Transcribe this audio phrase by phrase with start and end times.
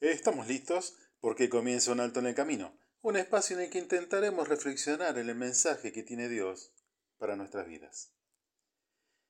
[0.00, 4.48] Estamos listos porque comienza un alto en el camino, un espacio en el que intentaremos
[4.48, 6.72] reflexionar en el mensaje que tiene Dios
[7.18, 8.10] para nuestras vidas.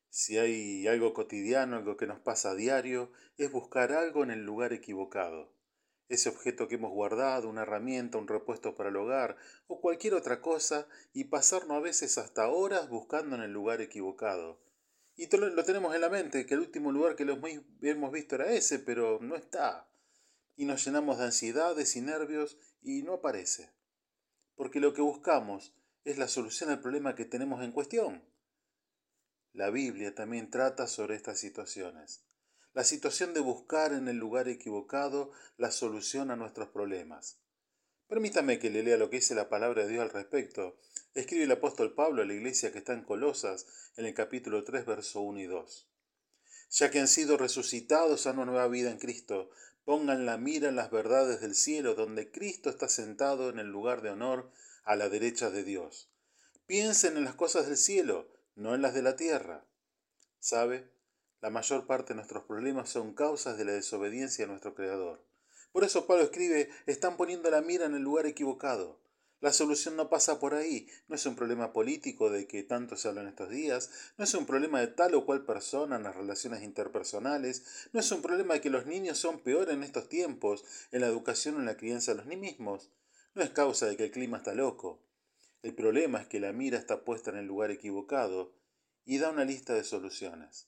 [0.09, 4.45] Si hay algo cotidiano, algo que nos pasa a diario, es buscar algo en el
[4.45, 5.53] lugar equivocado.
[6.07, 9.35] Ese objeto que hemos guardado, una herramienta, un repuesto para el hogar
[9.67, 14.61] o cualquier otra cosa y pasarnos a veces hasta horas buscando en el lugar equivocado.
[15.17, 18.79] Y lo tenemos en la mente, que el último lugar que hemos visto era ese,
[18.79, 19.90] pero no está
[20.61, 23.71] y nos llenamos de ansiedades y nervios y no aparece.
[24.53, 25.73] Porque lo que buscamos
[26.05, 28.23] es la solución al problema que tenemos en cuestión.
[29.53, 32.21] La Biblia también trata sobre estas situaciones.
[32.73, 37.39] La situación de buscar en el lugar equivocado la solución a nuestros problemas.
[38.07, 40.77] Permítame que le lea lo que dice la palabra de Dios al respecto.
[41.15, 43.65] Escribe el apóstol Pablo a la iglesia que está en Colosas
[43.97, 45.87] en el capítulo 3, verso 1 y 2.
[46.73, 49.49] Ya que han sido resucitados a una nueva vida en Cristo,
[49.83, 54.01] Pongan la mira en las verdades del cielo, donde Cristo está sentado en el lugar
[54.01, 54.51] de honor
[54.83, 56.11] a la derecha de Dios.
[56.67, 59.65] Piensen en las cosas del cielo, no en las de la tierra.
[60.39, 60.91] ¿Sabe?
[61.41, 65.25] La mayor parte de nuestros problemas son causas de la desobediencia a nuestro Creador.
[65.71, 68.99] Por eso Pablo escribe, están poniendo la mira en el lugar equivocado.
[69.41, 73.07] La solución no pasa por ahí, no es un problema político de que tanto se
[73.07, 73.89] habla en estos días,
[74.19, 78.11] no es un problema de tal o cual persona en las relaciones interpersonales, no es
[78.11, 81.59] un problema de que los niños son peores en estos tiempos, en la educación o
[81.59, 82.91] en la crianza de los mismos,
[83.33, 85.01] no es causa de que el clima está loco.
[85.63, 88.53] El problema es que la mira está puesta en el lugar equivocado
[89.05, 90.67] y da una lista de soluciones.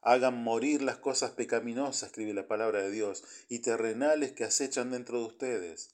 [0.00, 5.18] Hagan morir las cosas pecaminosas, escribe la palabra de Dios, y terrenales que acechan dentro
[5.18, 5.93] de ustedes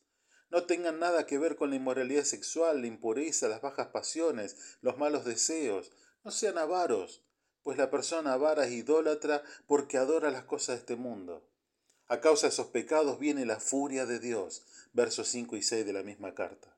[0.50, 4.98] no tengan nada que ver con la inmoralidad sexual, la impureza, las bajas pasiones, los
[4.98, 5.92] malos deseos.
[6.24, 7.24] No sean avaros,
[7.62, 11.48] pues la persona avara es idólatra porque adora las cosas de este mundo.
[12.08, 15.92] A causa de esos pecados viene la furia de Dios, versos 5 y 6 de
[15.92, 16.76] la misma carta.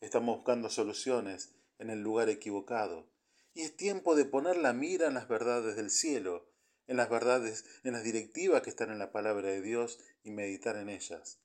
[0.00, 3.08] Estamos buscando soluciones en el lugar equivocado,
[3.54, 6.50] y es tiempo de poner la mira en las verdades del cielo,
[6.86, 10.76] en las verdades, en las directivas que están en la palabra de Dios y meditar
[10.76, 11.40] en ellas.